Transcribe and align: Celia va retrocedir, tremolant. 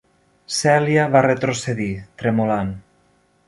Celia 0.59 1.03
va 1.17 1.21
retrocedir, 1.27 1.91
tremolant. 2.23 2.77